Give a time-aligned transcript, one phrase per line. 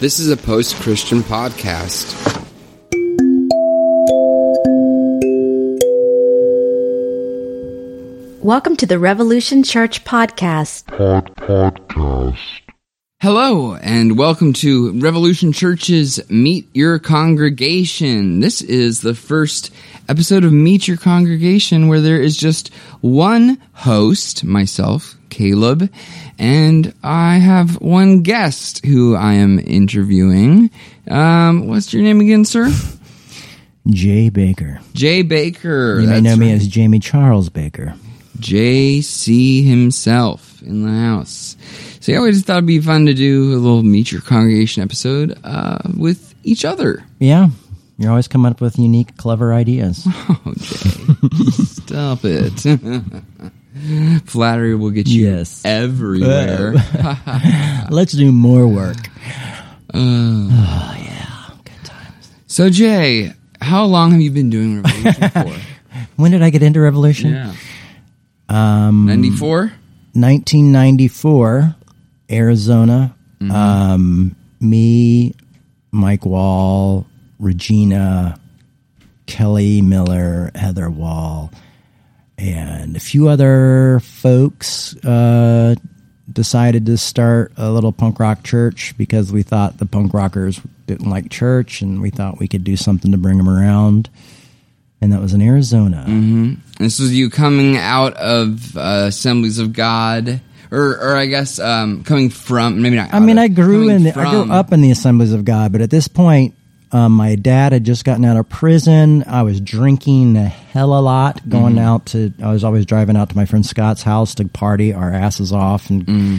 [0.00, 2.10] This is a post Christian podcast.
[8.42, 10.90] Welcome to the Revolution Church podcast.
[13.24, 18.40] Hello, and welcome to Revolution Church's Meet Your Congregation.
[18.40, 19.72] This is the first
[20.10, 22.68] episode of Meet Your Congregation where there is just
[23.00, 25.90] one host, myself, Caleb,
[26.38, 30.70] and I have one guest who I am interviewing.
[31.08, 32.66] Um, what's your name again, sir?
[33.88, 34.82] Jay Bakker.
[34.92, 36.02] Jay Bakker.
[36.02, 36.60] You may know me right.
[36.60, 37.96] as Jamie Charles Bakker.
[38.38, 41.56] JC himself in the house.
[42.04, 44.82] So yeah, we just thought it'd be fun to do a little meet your congregation
[44.82, 47.02] episode uh, with each other.
[47.18, 47.48] Yeah,
[47.96, 50.06] you're always coming up with unique, clever ideas.
[50.46, 52.60] Oh, Jay, stop it!
[54.28, 55.62] Flattery will get you Yes.
[55.64, 56.74] everywhere.
[57.90, 58.98] Let's do more work.
[59.94, 62.30] Uh, oh yeah, good times.
[62.48, 65.56] So Jay, how long have you been doing Revolution for?
[66.16, 67.32] When did I get into Revolution?
[67.32, 67.54] yeah,
[68.50, 69.72] um, ninety four.
[70.12, 71.74] 1994,
[72.30, 73.14] Arizona.
[73.50, 75.34] Um, me,
[75.92, 77.06] Mike Wall,
[77.38, 78.38] Regina,
[79.26, 81.50] Kelly Miller, Heather Wall,
[82.38, 85.74] and a few other folks uh,
[86.32, 91.08] decided to start a little punk rock church because we thought the punk rockers didn't
[91.08, 94.08] like church and we thought we could do something to bring them around.
[95.00, 96.04] And that was in Arizona.
[96.78, 102.04] This was you coming out of uh, Assemblies of God, or, or I guess um,
[102.04, 103.12] coming from maybe not.
[103.14, 105.72] I mean, of, I grew in, the, I grew up in the Assemblies of God,
[105.72, 106.54] but at this point,
[106.92, 109.24] um, my dad had just gotten out of prison.
[109.26, 111.84] I was drinking a hell a lot, going Mm-hmm.
[111.84, 112.32] out to.
[112.42, 115.90] I was always driving out to my friend Scott's house to party our asses off,
[115.90, 116.36] and Mm-hmm.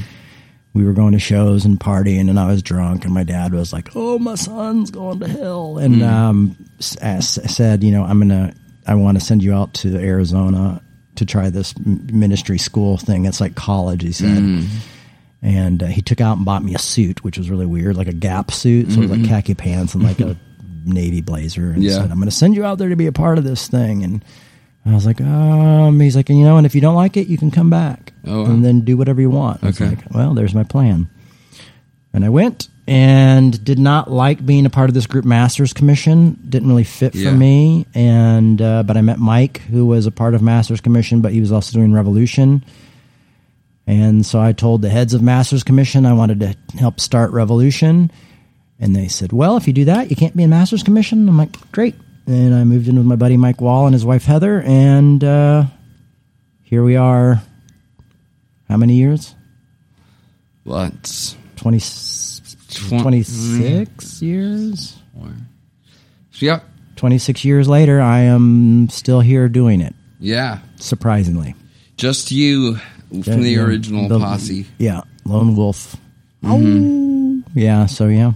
[0.74, 3.74] we were going to shows and partying, and I was drunk, and my dad was
[3.74, 6.04] like, "Oh, my son's going to hell," and Mm-hmm.
[6.14, 8.54] um, s- s- said, "You know, I'm gonna,
[8.88, 10.82] I want to send you out to Arizona."
[11.16, 14.04] To try this ministry school thing, it's like college.
[14.04, 14.78] He said, Mm-hmm.
[15.42, 18.08] and uh, he took out and bought me a suit, which was really weird, like
[18.08, 20.36] a Gap suit, so was like khaki pants and like a
[20.86, 21.82] navy blazer, and Mm-hmm.
[21.84, 21.92] Yeah.
[22.02, 24.04] said, "I'm going to send you out there to be a part of this thing."
[24.04, 24.24] And
[24.86, 27.38] I was like, "Um," he's like, "You know, and if you don't like it, you
[27.38, 28.50] can come back Oh, wow.
[28.52, 29.90] and then do whatever you want." Okay.
[29.90, 31.10] like, well, there's my plan,
[32.14, 36.40] and I went and did not like being a part of this group masters commission
[36.48, 37.32] didn't really fit Yeah.
[37.32, 41.22] for me and uh, but i met mike who was a part of masters commission
[41.22, 42.64] but he was also doing revolution
[43.88, 48.10] and so I told the heads of Masters Commission I wanted to help start Revolution.
[48.80, 51.30] And they said, well, if you do that, you can't be in Masters Commission.
[51.30, 51.94] I'm like, great.
[52.26, 54.60] And I moved in with my buddy Mike Wall and his wife Heather.
[54.66, 55.66] And uh,
[56.64, 57.44] here we are.
[58.68, 59.36] How many years?
[60.64, 61.36] What?
[61.58, 61.78] 20,
[62.76, 64.96] Twen- 26 years?
[66.40, 66.64] Yep.
[66.98, 70.60] 26 years later, I am still here doing it, Yeah.
[70.78, 71.56] surprisingly.
[71.98, 72.76] Just you
[73.10, 74.66] from the Yeah, original the- posse.
[74.78, 75.96] Yeah, Lone Wolf.
[76.44, 77.42] Oh.
[77.54, 78.34] Yeah, so yeah.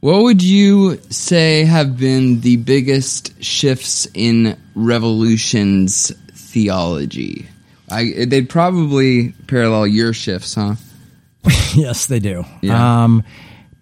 [0.00, 7.46] What would you say have been the biggest shifts in Revolution's theology?
[7.90, 10.74] I, they'd probably parallel your shifts, huh?
[11.74, 12.44] yes, they do.
[12.62, 13.04] Yeah.
[13.04, 13.24] Um,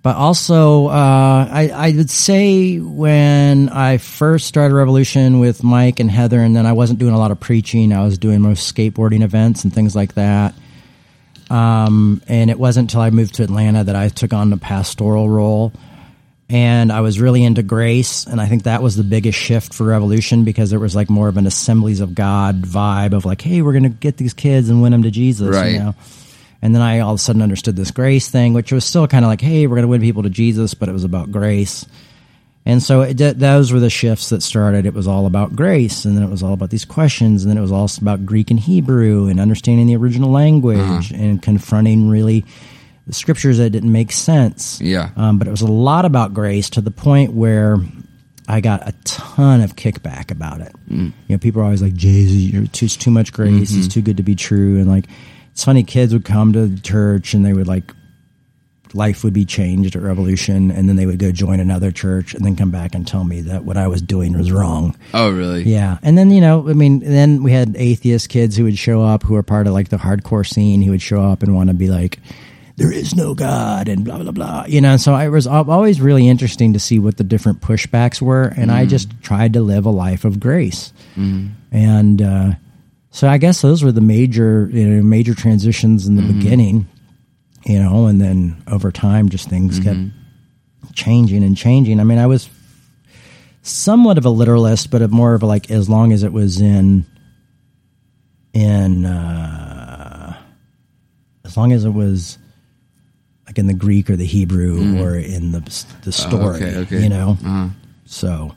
[0.02, 6.10] but also, uh, I, I would say when I first started Revolution with Mike and
[6.10, 9.22] Heather, and then I wasn't doing a lot of preaching, I was doing most skateboarding
[9.22, 10.54] events and things like that.
[11.50, 15.28] Um, and it wasn't until I moved to Atlanta that I took on the pastoral
[15.28, 15.72] role.
[16.48, 19.84] And I was really into grace, and I think that was the biggest shift for
[19.84, 23.62] Revolution because it was like more of an Assemblies of God vibe of like, hey,
[23.62, 25.72] we're going to get these kids and win them to Jesus, Right.
[25.72, 25.94] you know.
[26.62, 29.24] And then I all of a sudden understood this grace thing, which was still kind
[29.24, 31.84] of like, hey, we're going to win people to Jesus, but it was about grace.
[32.64, 34.86] And so it, those were the shifts that started.
[34.86, 37.58] It was all about grace, and then it was all about these questions, and then
[37.58, 41.20] it was also about Greek and Hebrew and understanding the original language mm-hmm.
[41.20, 42.44] and confronting really
[43.08, 44.80] the scriptures that didn't make sense.
[44.80, 45.10] Yeah.
[45.16, 47.78] Um, but it was a lot about grace to the point where
[48.46, 50.72] I got a ton of kickback about it.
[50.88, 51.06] Mm.
[51.26, 53.72] You know, people are always like, Jesus, you're too, too much grace.
[53.72, 53.88] It's mm-hmm.
[53.88, 55.06] too good to be true." And like,
[55.52, 55.82] it's funny.
[55.84, 57.92] Kids would come to the church and they would like,
[58.94, 62.44] life would be changed at Revolution, and then they would go join another church and
[62.44, 64.96] then come back and tell me that what I was doing was wrong.
[65.14, 65.62] Oh, really?
[65.62, 69.02] Yeah, and then you know, I mean, then we had atheist kids who would show
[69.02, 70.82] up who were part of like the hardcore scene.
[70.82, 72.18] Who would show up and want to be like,
[72.76, 74.64] "There is no God," and blah blah blah.
[74.68, 78.52] You know, so it was always really interesting to see what the different pushbacks were,
[78.56, 80.92] and I just tried to live a life of grace,
[81.70, 82.52] and uh,
[83.12, 86.88] so I guess those were the major you know major transitions in the beginning.
[87.64, 90.00] You know, and then over time, just things kept
[90.94, 92.00] changing and changing.
[92.00, 92.50] I mean, I was
[93.62, 97.06] somewhat of a literalist, but more of a like as long as it was in
[98.52, 100.36] in uh,
[101.44, 102.36] as long as it was
[103.46, 105.60] like in the Greek or the Hebrew or in the
[106.02, 106.66] the story, Mm.
[106.66, 107.02] okay, okay.
[107.02, 107.38] you know.
[107.44, 107.68] Uh-huh.
[108.06, 108.54] So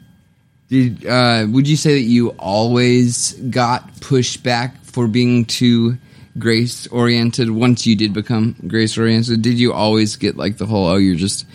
[0.68, 5.98] Did uh, would you say that you always got pushed back for being too
[6.40, 9.42] grace oriented once you did become grace oriented?
[9.42, 11.46] Did you always get like the whole oh you're just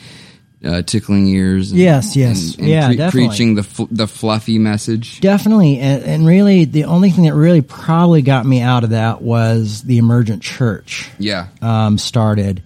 [0.64, 1.72] uh, tickling ears?
[1.72, 2.52] And, Yes, yes.
[2.52, 3.28] and, and Yeah, definitely.
[3.28, 5.20] preaching the fl- the fluffy message.
[5.20, 9.20] Definitely, and, and really, the only thing that really probably got me out of that
[9.22, 12.62] was the emergent church Yeah, um, started,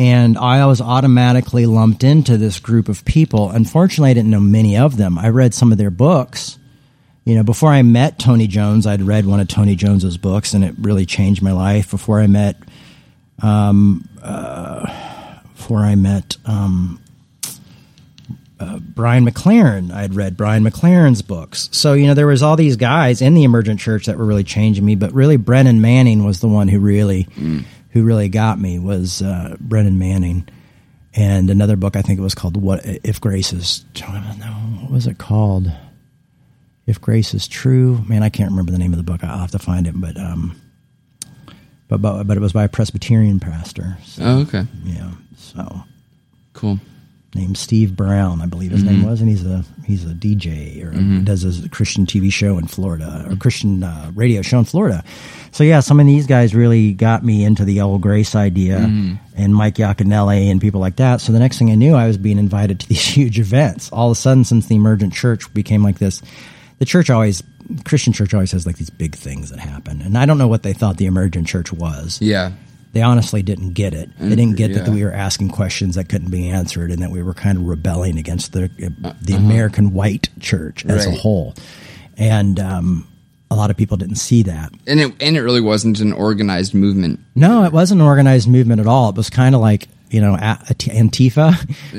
[0.00, 3.50] and I was automatically lumped into this group of people.
[3.50, 5.18] Unfortunately, I didn't know many of them.
[5.18, 6.58] I read some of their books.
[7.26, 10.64] You know, before I met Tony Jones, I'd read one of Tony Jones's books, and
[10.64, 11.90] it really changed my life.
[11.90, 12.56] Before I met,
[13.42, 14.90] um, uh,
[15.54, 16.98] before I met um,
[18.80, 19.92] Brian McLaren.
[19.92, 21.68] I'd read Brian McLaren's books.
[21.72, 24.44] So, you know, there was all these guys in the emergent church that were really
[24.44, 27.28] changing me, but really Brennan Manning was the one who really
[27.90, 30.48] who really got me was uh, Brennan Manning.
[31.14, 34.06] And another book I think it was called What If Grace is no,
[34.82, 35.70] what was it called?
[36.86, 38.02] If Grace is True.
[38.08, 39.24] Man, I can't remember the name of the book.
[39.24, 40.60] I'll have to find it, but um
[41.88, 43.98] but but, but it was by a Presbyterian pastor.
[44.04, 45.10] So, Oh, okay, yeah.
[45.36, 45.82] So
[46.52, 46.78] cool.
[47.34, 49.10] Named Steve Brown, I believe his name mm-hmm.
[49.10, 51.24] was, and he's a he's a DJ or mm-hmm.
[51.24, 55.04] does a Christian TV show in Florida or Christian uh, radio show in Florida.
[55.52, 59.14] So yeah, some of these guys really got me into the old grace idea, mm-hmm.
[59.36, 61.20] and Mike Yaconelli and people like that.
[61.20, 63.90] So the next thing I knew, I was being invited to these huge events.
[63.92, 66.22] All of a sudden, since the emergent church became like this,
[66.78, 67.42] the church always.
[67.84, 70.64] Christian church always has like these big things that happen, and I don't know what
[70.64, 72.50] they thought the emergent church was Yeah,
[72.92, 74.10] they honestly didn't get it.
[74.18, 77.22] They didn't get that we were asking questions that couldn't be answered, and that we
[77.22, 79.44] were kind of rebelling against the Uh, the uh-huh.
[79.44, 81.54] American white church as a whole.
[82.16, 83.06] And um,
[83.50, 84.72] a lot of people didn't see that.
[84.86, 87.20] and it and it really wasn't an organized movement.
[87.34, 89.10] No, it wasn't an organized movement at all.
[89.10, 91.54] It was kind of like you know Antifa.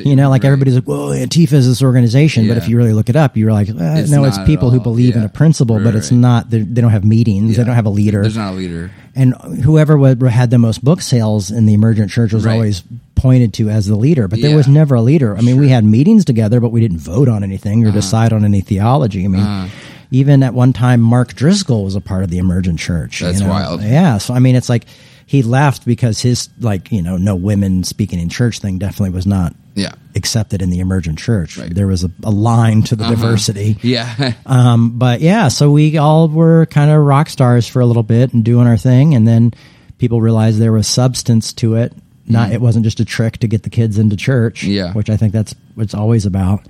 [0.05, 0.47] You know, like Right.
[0.51, 3.53] everybody's like, "Whoa, Antifa is this organization," but if you really look it up, you're
[3.53, 6.19] like, eh, It's "No, it's people who believe in a principle, but it's right.
[6.19, 6.49] not.
[6.49, 7.57] They don't have meetings.
[7.57, 8.91] They don't have a leader." There's not a leader.
[9.15, 9.97] and whoever
[10.29, 12.53] had the most book sales in the emergent church was Right.
[12.53, 12.83] always
[13.15, 15.83] pointed to as the leader but there was never a leader i mean we had
[15.83, 17.97] meetings together but we didn't vote on anything or Uh-huh.
[17.97, 19.69] decide on any theology i mean
[20.11, 23.41] even at one time mark driscoll was a part of the emergent church you That's
[23.41, 23.49] know?
[23.49, 23.83] wild.
[23.83, 24.85] yeah so i mean it's like
[25.25, 29.25] he left because his like you know no women speaking in church thing definitely was
[29.25, 31.65] not Yeah, accepted in the emergent church Right.
[31.67, 31.73] Uh-huh.
[31.75, 36.27] there was a, a line to the diversity yeah, um, but yeah, so we all
[36.27, 39.53] were kind of rock stars for a little bit and doing our thing, and then
[39.97, 41.93] people realized there was substance to it.
[42.27, 44.63] Not it wasn't just a trick to get the kids into church.
[44.63, 44.89] Yeah.
[44.91, 44.95] Mm.
[44.95, 46.61] which I think that's what it's always about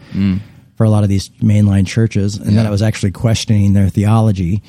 [0.76, 2.36] for a lot of these mainline churches.
[2.38, 4.64] And then I was actually questioning their theology,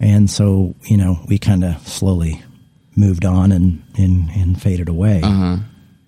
[0.00, 2.40] and so you know we kind of slowly
[2.98, 5.20] moved on and and, and faded away.
[5.22, 5.56] Uh-huh.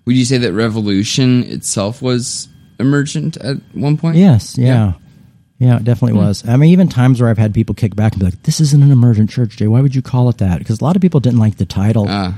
[0.05, 2.47] Would you say that revolution itself was
[2.79, 4.17] emergent at one point?
[4.17, 4.93] Yes, yeah.
[5.59, 6.47] Yeah, it definitely was.
[6.47, 8.81] I mean, even times where I've had people kick back and be like, "This isn't
[8.81, 9.67] an emergent church, Jay.
[9.67, 12.07] Why would you call it that?" Because a lot of people didn't like the title
[12.09, 12.33] Uh,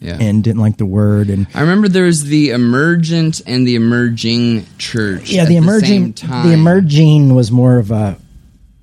[0.00, 0.16] yeah.
[0.18, 1.28] and didn't like the word.
[1.28, 5.30] And I remember there was the emergent and the emerging church.
[5.30, 6.46] yeah, at the same emerging, time.
[6.48, 8.16] the emerging was more of a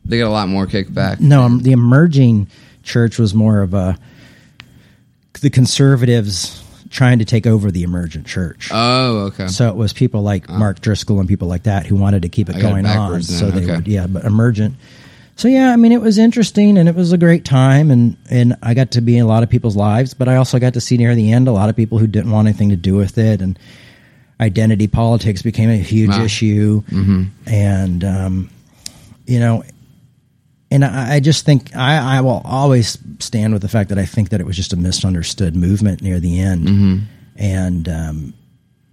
[0.06, 1.20] They got a lot more kickback.
[1.20, 1.41] no.
[1.41, 2.50] um, The emerging
[2.84, 3.98] church was more of a
[5.40, 8.70] the conservatives trying to take over the emergent church.
[8.72, 9.48] Oh, okay.
[9.48, 12.50] So it was people like Mark Driscoll and people like that who wanted to keep
[12.50, 13.12] it I got it going on.
[13.14, 13.76] then, So they okay.
[13.78, 14.76] would, yeah, but emergent.
[15.38, 18.56] So yeah, I mean, it was interesting and it was a great time, and and
[18.62, 20.82] I got to be in a lot of people's lives, but I also got to
[20.82, 23.18] see near the end a lot of people who didn't want anything to do with
[23.18, 23.58] it, and
[24.40, 26.24] identity politics became a huge Wow.
[26.26, 27.24] issue, Mm-hmm.
[27.48, 28.50] and um,
[29.26, 29.64] you know.
[30.72, 34.06] And I, I just think I, I will always stand with the fact that I
[34.06, 36.98] think that it was just a misunderstood movement near the end, Mm-hmm.
[37.38, 38.34] and um,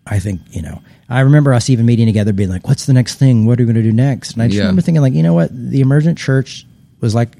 [0.06, 0.82] I think you know.
[1.10, 3.46] I remember us even meeting together, being like, "What's the next thing?
[3.46, 4.62] What are we going to do next?" And I just Yeah.
[4.64, 5.50] remember thinking, like, you know what?
[5.52, 6.66] The emergent church
[7.00, 7.36] was like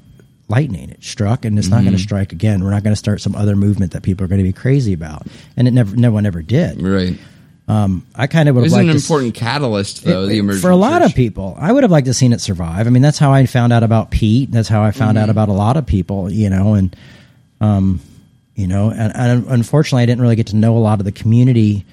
[0.47, 1.85] lightning; it struck, and it's not Mm-hmm.
[1.87, 2.63] going to strike again.
[2.63, 4.93] We're not going to start some other movement that people are going to be crazy
[4.93, 5.27] about,
[5.57, 6.81] and it never, no one ever did.
[6.81, 7.17] right.
[7.69, 10.25] I kind of would It have was an to s- important catalyst, though.
[10.25, 11.11] the emergent for a lot church.
[11.11, 12.87] of people, I would have liked to seen it survive.
[12.87, 14.51] I mean, that's how I found out about Pete.
[14.51, 15.23] That's how I found Mm-hmm.
[15.23, 16.95] out about a lot of people, you know, and
[17.61, 17.99] um,
[18.55, 21.11] you know, and, and unfortunately, I didn't really get to know a lot of the
[21.11, 21.85] community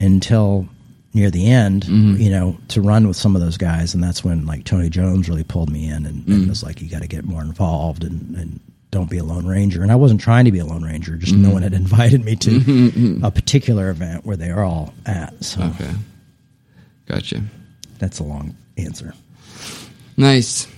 [0.00, 0.68] until
[1.14, 2.20] near the end, Mm-hmm.
[2.22, 5.28] you know, to run with some of those guys, and that's when like Tony Jones
[5.28, 6.32] really pulled me in and, Mm.
[6.34, 8.60] and was like, "You got to get more involved and." and
[8.92, 11.16] don't be a lone ranger, and I wasn't trying to be a lone ranger.
[11.16, 11.52] Just no Mm-hmm.
[11.54, 15.42] one had invited me to a particular event where they were all at.
[15.42, 15.90] So, Okay.
[17.06, 17.42] Gotcha.
[17.98, 19.14] That's a long answer.
[20.16, 20.68] Nice.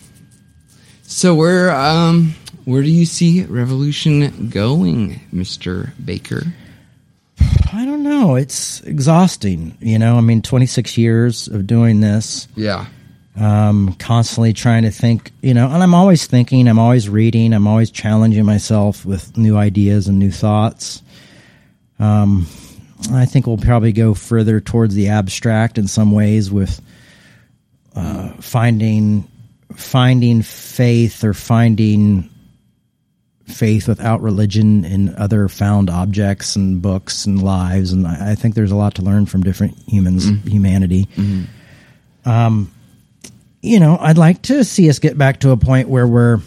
[1.03, 5.93] So where um where do you see Revolution going, Mr.
[6.03, 6.51] Bakker?
[7.73, 8.37] I don't know.
[8.37, 9.77] It's exhausting.
[9.81, 12.87] You know, I mean, 26 years of doing this, Yeah.
[13.37, 17.67] Um, constantly trying to think, you know, and I'm always thinking, I'm always reading, I'm
[17.67, 21.03] always challenging myself with new ideas and new thoughts.
[21.99, 22.47] Um,
[23.13, 26.81] I think we'll probably go further towards the abstract in some ways with
[27.95, 29.29] uh, finding
[29.75, 32.31] finding faith or finding
[33.47, 37.93] faith without religion in other found objects and books and lives.
[37.93, 41.09] And I, I think there's a lot to learn from different humans humanity.
[42.25, 42.74] Um
[43.65, 46.39] you know i'd like to see us get back to a point where we're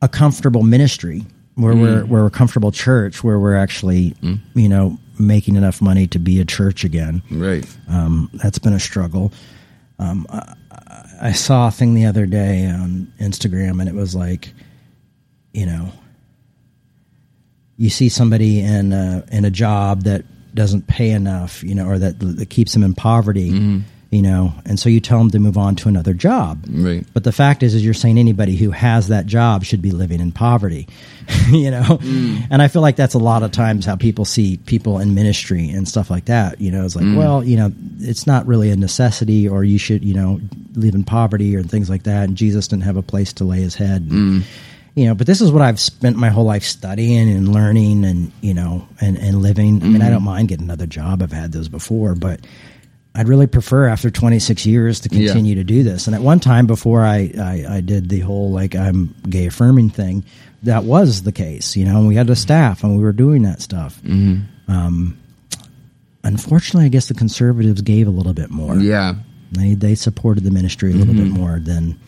[0.00, 4.14] a comfortable ministry where we're where we're a comfortable church where we're actually
[4.54, 7.22] you know making enough money to be a church again.
[7.30, 7.64] Right.
[7.88, 9.32] um, that's been a struggle.
[9.98, 10.54] Um, I,
[11.20, 14.52] I saw a thing the other day on Instagram, and it was like,
[15.52, 15.92] you know,
[17.76, 21.98] you see somebody in a, in a job that doesn't pay enough, you know, or
[21.98, 25.56] that, that keeps them in poverty, you know, and so you tell them to move
[25.56, 26.66] on to another job.
[26.68, 27.06] Right.
[27.14, 30.20] But the fact is, is you're saying anybody who has that job should be living
[30.20, 30.86] in poverty,
[31.48, 31.80] you know.
[31.82, 32.46] Mm.
[32.50, 35.70] And I feel like that's a lot of times how people see people in ministry
[35.70, 36.60] and stuff like that.
[36.60, 37.16] You know, it's like, mm.
[37.16, 40.40] well, you know, it's not really a necessity, or you should, you know,
[40.74, 42.28] live in poverty or things like that.
[42.28, 44.02] And Jesus didn't have a place to lay his head.
[44.10, 44.44] And,
[44.94, 48.30] You know, but this is what I've spent my whole life studying and learning, and
[48.42, 49.82] you know, and and living.
[49.82, 50.12] I mean, I mm-hmm.
[50.12, 51.22] don't mind getting another job.
[51.22, 52.40] I've had those before, but
[53.14, 55.26] I'd really prefer after 26 years to Yeah.
[55.26, 56.06] continue to do this.
[56.06, 59.90] And at one time before I, I, I did the whole like I'm gay affirming
[59.90, 60.24] thing,
[60.62, 63.42] that was the case, you know, and we had a staff and we were doing
[63.42, 64.00] that stuff.
[64.02, 64.72] Mm-hmm.
[64.72, 65.18] Um,
[66.24, 68.76] unfortunately, I guess the conservatives gave a little bit more.
[68.76, 69.14] Yeah.
[69.52, 71.98] They, they supported the ministry a little bit more than,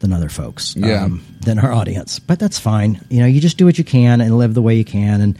[0.00, 1.08] than other folks, um, Yeah.
[1.40, 3.00] than our audience, but that's fine.
[3.08, 5.20] You know, you just do what you can and live the way you can.
[5.22, 5.38] And,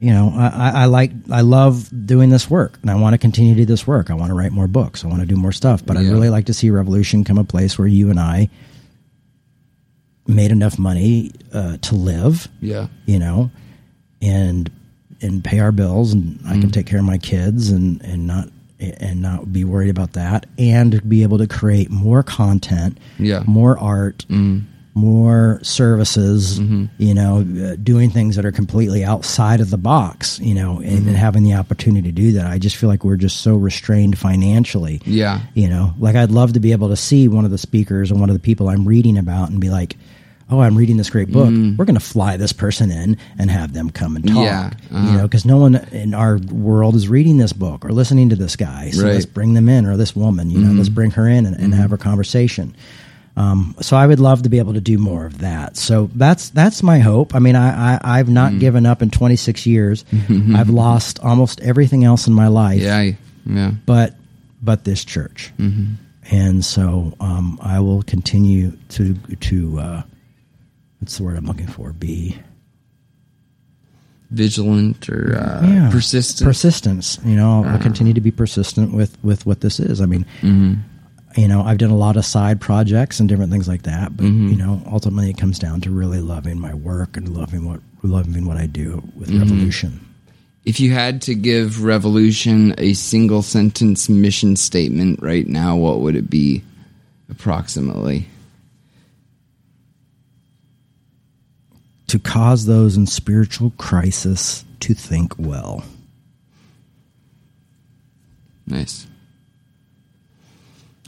[0.00, 3.54] you know, I, I, like, I love doing this work, and I want to continue
[3.54, 4.10] to do this work.
[4.10, 5.04] I want to write more books.
[5.04, 5.84] I want to do more stuff.
[5.84, 8.48] But I'd really like to see Revolution come a place where you and I
[10.26, 12.88] made enough money uh, to live, Yeah.
[13.06, 13.50] you know,
[14.22, 14.70] and
[15.20, 16.60] and pay our bills, and I Mm.
[16.60, 20.46] can take care of my kids, and and not and not be worried about that,
[20.58, 23.42] and be able to create more content, Yeah.
[23.46, 24.24] more art,
[24.98, 26.84] more services, Mm-hmm.
[26.98, 30.86] you know, uh, doing things that are completely outside of the box, you know, and,
[30.98, 31.08] Mm-hmm.
[31.08, 32.46] and having the opportunity to do that.
[32.46, 35.00] I just feel like we're just so restrained financially.
[35.04, 35.40] Yeah.
[35.54, 38.20] You know, like I'd love to be able to see one of the speakers and
[38.20, 39.96] one of the people I'm reading about and be like,
[40.50, 41.50] oh, I'm reading this great book.
[41.50, 44.36] We're going to fly this person in and have them come and talk.
[44.38, 44.44] Mm.
[44.44, 45.06] Yeah, uh-huh.
[45.10, 48.36] You know, because no one in our world is reading this book or listening to
[48.36, 48.90] this guy.
[48.90, 49.08] So Right.
[49.08, 49.14] Mm-hmm.
[49.14, 51.74] let's bring them in or this woman, you know, let's bring her in and, and
[51.74, 52.74] have a conversation.
[53.38, 55.76] Um, so I would love to be able to do more of that.
[55.76, 57.34] So that's that's my hope.
[57.36, 58.58] I mean, I, I I've not Mm.
[58.60, 60.04] given up in 26 years.
[60.56, 63.12] I've lost almost everything else in my life Yeah.
[63.46, 63.70] Yeah.
[63.86, 64.14] but
[64.60, 65.52] but this church.
[65.58, 65.94] Mm-hmm.
[66.30, 70.02] And so um, I will continue to to uh,
[70.98, 71.92] what's the word I'm looking for?
[71.92, 72.36] Be
[74.30, 75.90] Vigilant or uh, Yeah.
[75.90, 76.46] persistent.
[76.46, 77.18] persistence.
[77.24, 80.00] You know, I'll continue to be persistent with with what this is.
[80.00, 80.26] I mean.
[81.36, 84.26] You know, I've done a lot of side projects and different things like that, but
[84.26, 84.48] mm-hmm.
[84.48, 88.46] you know, ultimately it comes down to really loving my work and loving what loving
[88.46, 89.40] what I do with mm-hmm.
[89.40, 90.00] Revolution.
[90.64, 96.16] if you had to give Revolution a single sentence mission statement right now, what would
[96.16, 96.62] it be
[97.30, 98.26] approximately?
[102.08, 105.84] To cause those in spiritual crisis to think well.
[108.66, 109.06] Nice.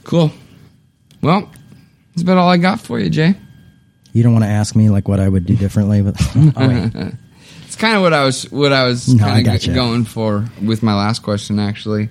[0.03, 0.31] Cool.
[1.21, 1.49] Well,
[2.09, 3.35] that's about all I got for you, Jay.
[4.13, 7.13] You don't want to ask me like what I would do differently, but oh, wait.
[7.65, 9.73] It's kind of what I was what I was No, kind of gotcha.
[9.73, 12.09] going for with my last question, actually,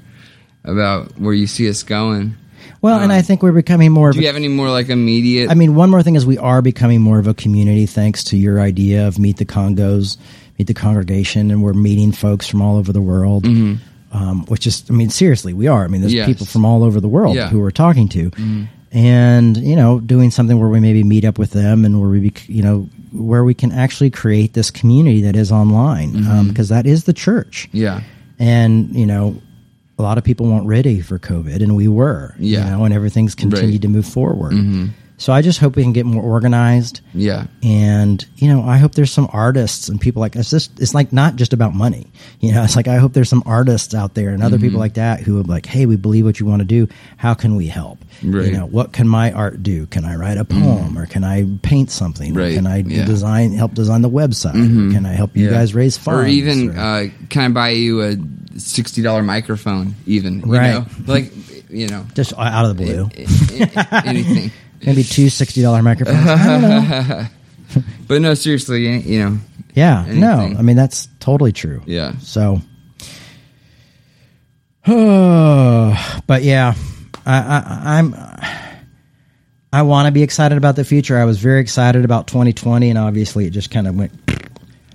[0.64, 2.35] about where you see us going.
[2.80, 4.14] Well, and I um, think we're becoming more of.
[4.14, 5.50] Do you have any more like immediate?
[5.50, 8.38] I mean, one more thing is we are becoming more of a community thanks to
[8.38, 10.16] your idea of meet the Congos,
[10.59, 13.44] meet the congregation, and we're meeting folks from all over the world.
[13.44, 13.85] Mm-hmm.
[14.12, 15.85] Um, which is, I mean, seriously, we are.
[15.85, 16.26] I mean, there's Yes.
[16.26, 17.49] people from all over the world Yeah.
[17.49, 18.64] who we're talking to, mm-hmm.
[18.90, 22.33] and you know, doing something where we maybe meet up with them and where we,
[22.49, 26.31] you know, where we can actually create this community that is online mm-hmm.
[26.31, 27.69] um, because that is the church.
[27.73, 28.00] yeah,
[28.38, 29.40] and you know
[29.99, 32.64] a lot of people weren't ready for covid and we were Yeah.
[32.64, 33.83] you know and everything's continued Right.
[33.83, 34.87] to move forward mm-hmm.
[35.21, 37.03] So I just hope we can get more organized.
[37.12, 37.47] Yeah.
[37.62, 41.12] And you know, I hope there's some artists and people like it's just it's like
[41.12, 42.07] not just about money.
[42.41, 44.65] You know, it's like I hope there's some artists out there and other Mm-hmm.
[44.67, 46.89] people like that who are like, hey, we believe what you want to do.
[47.19, 47.99] How can we help?
[48.25, 48.47] Right.
[48.47, 49.85] You know, what can my art do?
[49.89, 52.33] Can I write a poem or can I paint something?
[52.33, 52.83] Right, can I yeah.
[53.00, 53.05] Mm-hmm.
[53.07, 54.55] design help design the website?
[54.55, 55.50] Or can I help you Yeah.
[55.53, 56.25] guys raise funds?
[56.25, 58.17] Or even, or- uh, can I buy you a
[58.59, 59.97] sixty dollar microphone?
[60.07, 60.73] Even you Right.
[60.73, 61.31] know, like
[61.69, 63.11] you know, just out of the blue.
[63.17, 64.50] a- a- anything.
[64.84, 66.26] Maybe two sixty dollar microphones.
[66.26, 67.26] I don't know.
[68.08, 69.38] But no, seriously, you know,
[69.75, 70.52] Yeah, no.
[70.58, 71.80] I mean that's totally true.
[71.87, 72.60] yeah, So,
[74.87, 76.75] but yeah,
[77.26, 78.14] I, I, I'm.
[79.72, 81.16] I want to be excited about the future.
[81.16, 84.10] I was very excited about 2020, and obviously it just kind of went,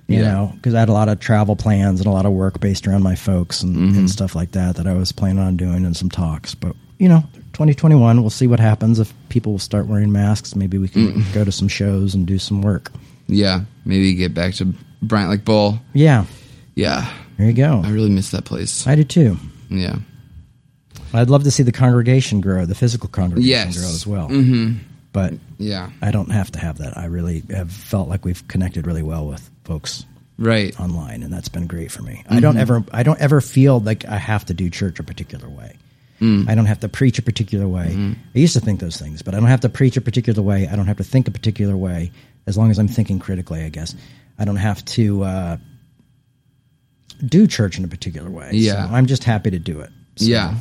[0.08, 0.22] you Yeah.
[0.34, 2.86] know, because I had a lot of travel plans and a lot of work based
[2.86, 4.00] around my folks and, Mm-hmm.
[4.00, 6.56] and stuff like that that I was planning on doing and some talks.
[6.56, 7.24] But you know,
[7.56, 10.56] 2021, we'll see what happens if people will start wearing masks.
[10.56, 11.34] Maybe we can Mm.
[11.34, 12.92] go to some shows and do some work.
[13.28, 13.62] yeah.
[13.86, 15.80] Maybe get back to Bryant Lake Bowl.
[15.94, 16.26] Yeah,
[16.76, 17.82] Yeah, there you go.
[17.84, 18.86] I really miss that place.
[18.88, 19.38] I do too.
[19.70, 19.98] Yeah,
[21.14, 23.78] I'd love to see the congregation grow, the physical congregation Yes.
[23.78, 24.30] grow as well.
[24.30, 24.74] mm-hmm.
[25.14, 26.98] But yeah, I don't have to have that.
[26.98, 30.04] I really have felt like we've connected really well with folks
[30.38, 30.78] right.
[30.80, 32.22] online, and that's been great for me.
[32.28, 32.42] I Mm-hmm.
[32.42, 35.76] don't ever, I don't ever feel like I have to do church a particular way.
[36.22, 36.48] Mm.
[36.50, 37.88] I don't have to preach a particular way.
[37.90, 38.14] Mm-hmm.
[38.36, 40.68] I used to think those things, but I don't have to preach a particular way.
[40.68, 42.12] I don't have to think a particular way,
[42.48, 43.64] as long as I'm thinking critically.
[43.64, 43.94] I guess
[44.40, 45.58] I don't have to uh,
[47.26, 48.50] do church in a particular way.
[48.54, 48.88] Yeah.
[48.88, 49.90] so I'm just happy to do it.
[50.18, 50.56] So, Yeah,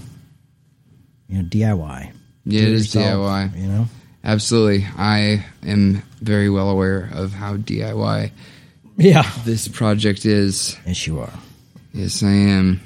[1.29, 2.13] you know, DIY.
[2.47, 3.61] Yeah, Do it is yourself, DIY.
[3.63, 3.87] You know.
[4.25, 4.87] absolutely.
[4.97, 8.31] I am very well aware of how DIY
[8.97, 9.31] Yeah.
[9.45, 10.77] this project is.
[10.87, 11.33] Yes, you are.
[11.93, 12.81] Yes, I am.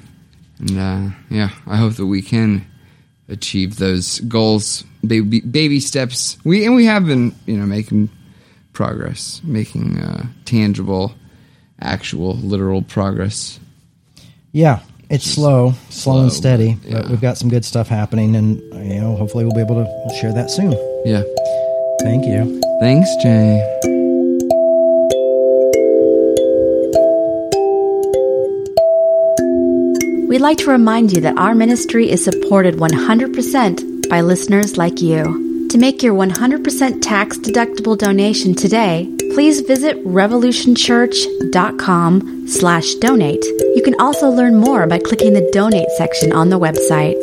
[0.59, 2.65] And uh, yeah, I hope that we can
[3.27, 6.37] achieve those goals, baby baby steps.
[6.43, 8.09] We and we have been, you know, making
[8.73, 11.13] progress, making uh, tangible,
[11.79, 13.59] actual, literal progress.
[14.51, 18.59] Yeah, it's slow, slow, and steady, but, but we've got some good stuff happening, and
[18.85, 20.73] you know, hopefully, we'll be able to share that soon.
[21.05, 21.23] Yeah.
[22.01, 22.61] Thank you.
[22.79, 23.98] Thanks, Jay.
[30.29, 35.67] We'd like to remind you that our ministry is supported 100% by listeners like you.
[35.69, 43.43] To make your 100% tax deductible donation today, please visit revolutionchurch.com slash donate.
[43.43, 47.17] You can also learn more by clicking the donate section on the website.